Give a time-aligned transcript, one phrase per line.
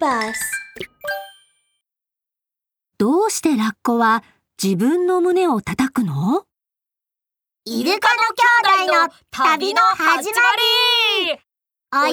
[0.00, 0.34] Bus
[2.98, 4.22] どうしてラッコは
[4.62, 6.44] 自分の胸を叩くの？
[7.64, 8.22] イルカの
[8.84, 10.38] 兄弟の旅の始ま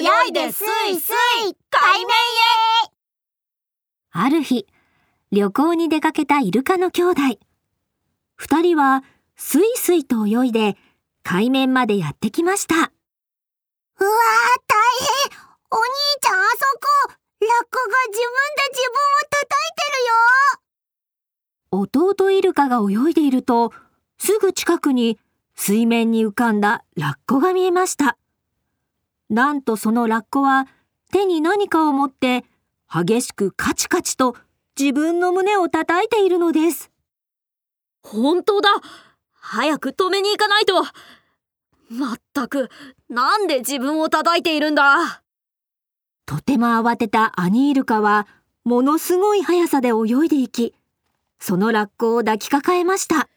[0.00, 1.14] 泳いでスイスイ
[1.70, 2.10] 海面へ。
[4.10, 4.66] ある日、
[5.30, 7.20] 旅行に出かけたイルカの兄弟。
[8.36, 9.04] 二人は
[9.36, 10.76] スイスイと泳いで
[11.22, 12.74] 海面までやってきました。
[12.74, 12.90] うわー
[14.00, 14.10] 大
[15.30, 15.38] 変。
[15.70, 15.82] お兄
[16.20, 16.58] ちゃんあそ
[17.08, 17.12] こ。
[17.12, 17.18] ラ
[17.62, 20.04] ッコが自分で自分を叩いてる
[21.80, 23.72] よ弟イルカが泳いでいると、
[24.18, 25.18] すぐ近くに
[25.54, 28.16] 水面に浮かんだラッコが見えました。
[29.28, 30.66] なんとそのラッコは
[31.12, 32.44] 手に何かを持って
[32.90, 34.36] 激しくカチカチと
[34.78, 36.90] 自分の胸を叩いているのです。
[38.02, 38.70] 本当だ
[39.32, 40.74] 早く止めに行かないと
[41.90, 42.68] まったく、
[43.08, 45.22] なんで自分を叩いているんだ
[46.28, 48.26] とても慌てたアニイルカは
[48.62, 50.74] ものすごい速さで泳いでいき、
[51.40, 53.30] そのラッコを抱きかかえました。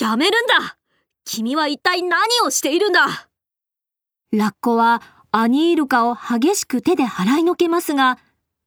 [0.00, 0.78] やめるんだ。
[1.26, 3.28] 君は一体何をしているんだ。
[4.32, 8.18] ラッコはアニイルカを激しく手で払いのけますが、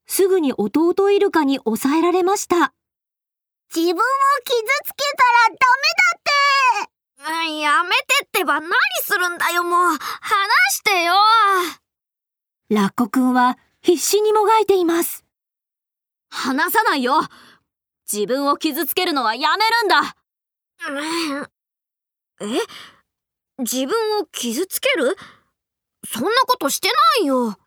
[0.06, 2.72] すぐに弟イルカに抑えられました。
[3.76, 7.50] 自分を傷つけたらダメだって。
[7.50, 8.70] うんやめてってば何
[9.02, 9.90] するんだよもう。
[9.90, 9.98] 話
[10.70, 11.14] してよ
[12.70, 15.24] ラッコくんは必死にもがいています。
[16.30, 17.22] 話さないよ。
[18.12, 20.18] 自分を傷つけるのはやめるんだ。
[22.42, 22.46] え？
[23.60, 25.16] 自分を傷つける？
[26.06, 26.94] そんなことしてな
[27.24, 27.58] いよ。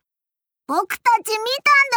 [0.66, 1.34] 僕たち見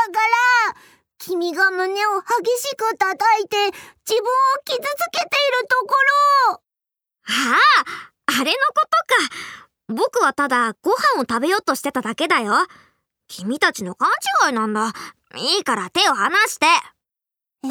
[0.06, 0.26] たんだか
[0.72, 0.76] ら。
[1.20, 3.58] 君が胸を激しく叩いて
[4.08, 4.32] 自分を
[4.66, 5.30] 傷つけてい
[5.62, 5.96] るとこ
[6.50, 6.62] ろ。
[7.28, 7.58] あ
[8.28, 8.88] あ、あれのこ
[9.88, 9.94] とか。
[9.94, 12.54] 僕はただご飯を食べようとしてただけだよ。
[13.36, 14.10] 君たちの勘
[14.48, 14.94] 違いなんだ。
[15.36, 16.68] いいから手を離して。
[17.66, 17.68] え？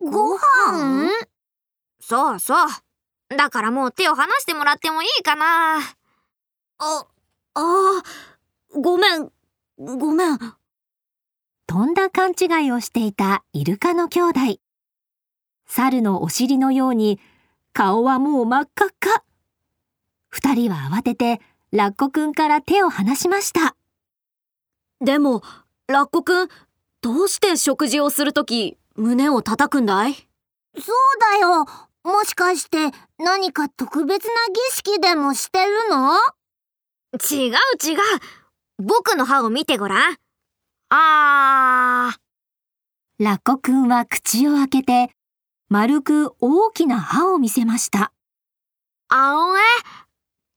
[0.00, 1.08] ご飯？
[1.98, 2.68] そうそう。
[3.34, 5.78] だからもう手を離してもらってもいいかな。
[5.78, 5.82] あ、
[6.78, 7.06] あ
[7.54, 8.02] あ、
[8.78, 9.32] ごめん、
[9.78, 10.38] ごめん。
[11.66, 14.40] とんだ勘違いをしていたイルカの兄弟。
[15.66, 17.18] 猿のお尻のように
[17.72, 19.24] 顔はもう真っ赤っか。
[20.28, 21.40] 二人は慌てて
[21.70, 23.74] ラッコくんから手を離しました。
[25.02, 25.42] でも、
[25.88, 26.48] ラッコくん、
[27.00, 30.14] どうして食事をするとき、胸を叩くんだい？
[30.14, 30.84] そう
[31.32, 31.66] だよ
[32.04, 36.14] もしかして何か特別な儀式でもしてるの？
[37.14, 37.98] 違う違う。
[38.78, 40.16] 僕の歯を見てごらん。
[40.90, 43.24] あー。
[43.24, 45.10] ラッコくんは口を開けて
[45.68, 48.12] 丸く大きな歯を見せました。
[49.08, 49.60] あおえ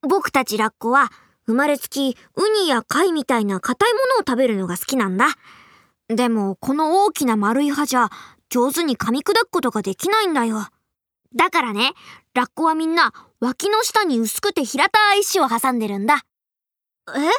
[0.02, 1.12] 僕たちラッコは
[1.48, 5.28] 生まれつきウニや貝みたいな硬いものを食べるのが好きなんだ。
[6.08, 8.10] でもこの大きな丸い歯じゃ
[8.50, 10.68] 上手に噛み砕くことができないんだよ。
[11.36, 11.94] だからね、
[12.34, 16.22] ラッコはみんな脇の下に薄くて平たい石を挟んでるんだ。
[17.16, 17.30] え？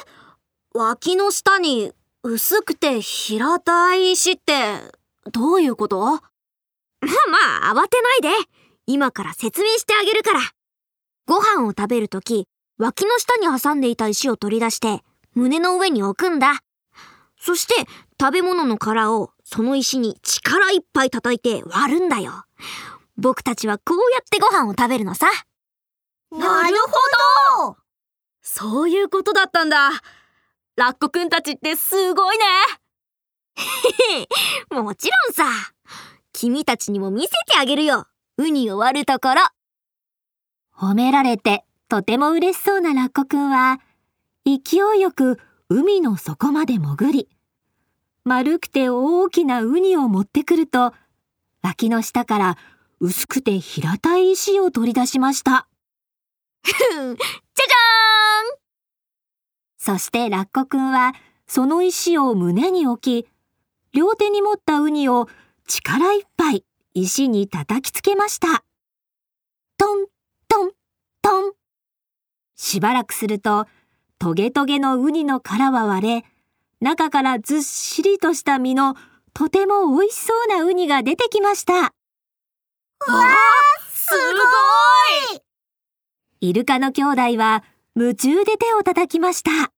[0.74, 1.92] 脇の下に
[2.22, 4.52] 薄くて平たい石って
[5.32, 5.98] どういうこと？
[6.04, 6.20] まあ
[7.70, 8.28] まあ慌てないで。
[8.86, 10.40] 今から説明してあげるから。
[11.26, 12.46] ご飯を食べるとき、
[12.78, 15.02] 脇の下に挟んでいた石を取り出して、
[15.34, 16.60] 胸の上に置くんだ。
[17.38, 17.74] そして、
[18.20, 22.44] 食べ物の殻をその石に力いっぱい叩いて割るんだよ。
[23.18, 25.26] 僕たちはこうやってご飯を食べるのさ。
[26.32, 26.76] なる
[27.58, 27.76] ほど
[28.42, 29.90] そういうことだったんだ。
[30.76, 32.44] ラッコくんたちってすごいね。
[34.82, 35.44] もちろんさ。
[36.32, 38.06] 君たちにも見せてあげるよ。
[38.38, 39.42] ウニを割るところ。
[40.74, 43.78] 褒められてとても嬉しそうなラッコくんは
[44.44, 45.38] 勢いよく
[45.68, 47.28] 海の底まで潜り
[48.24, 50.92] 丸くて大きなウニを持ってくると
[51.62, 52.58] 脇の下から
[52.98, 55.68] 薄くて平たい石を取り出しました。
[56.64, 57.16] じゃじゃーん
[59.76, 61.14] そしてラッコくんは
[61.46, 63.28] その石を胸に置き
[63.92, 65.28] 両手に持ったウニを
[65.68, 68.64] 力いっぱい石に叩きつけました。
[69.78, 70.06] トン
[70.48, 70.70] トン
[71.22, 71.65] トン。
[72.56, 73.66] しばらくすると
[74.18, 76.24] トゲトゲのウニの殻は割れ
[76.80, 78.96] 中からずっしりとした身の
[79.32, 81.74] とても美味しそうなウニが出てきました。
[81.74, 81.90] わ
[83.90, 85.40] すごい
[86.40, 87.62] イルカの兄弟は
[87.94, 89.72] 夢中で手を叩きました。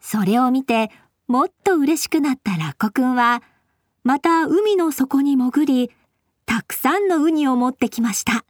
[0.00, 0.90] それを見て
[1.28, 3.42] もっと嬉しくなったラッコくんは、
[4.04, 5.90] また海の底に潜り、
[6.44, 8.44] たくさんのウニを持ってきました。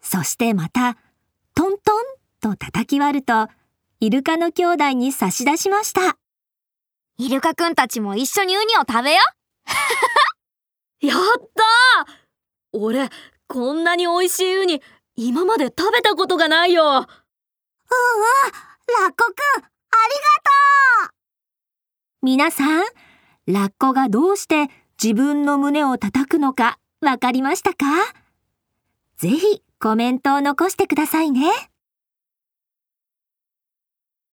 [0.00, 0.96] そしてまた、
[1.54, 2.04] トントン
[2.40, 3.48] と叩き割ると、
[4.00, 6.16] イルカの兄弟に差し出しました。
[7.18, 9.18] イルカくんたちも一緒にウニを食べよ
[11.00, 11.18] やっ
[11.54, 12.12] たー
[12.72, 13.10] 俺、
[13.46, 14.82] こんなに美味しいウニ、
[15.16, 16.82] 今まで食べたことがないよ。
[16.82, 17.08] うんうん、ラッ
[19.10, 19.68] コくん、ありが
[21.04, 21.10] とう
[22.22, 22.84] 皆さん、
[23.46, 24.68] ラッコがどうして
[25.02, 27.86] 自分の胸を叩くのかわかりましたか？
[29.16, 31.69] ぜひコメントを残してくださいね。